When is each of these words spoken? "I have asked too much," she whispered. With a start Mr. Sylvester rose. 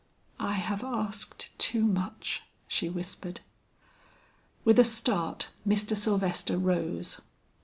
"I 0.39 0.53
have 0.53 0.83
asked 0.83 1.51
too 1.59 1.83
much," 1.83 2.41
she 2.67 2.89
whispered. 2.89 3.41
With 4.65 4.79
a 4.79 4.83
start 4.83 5.49
Mr. 5.63 5.95
Sylvester 5.95 6.57
rose. 6.57 7.21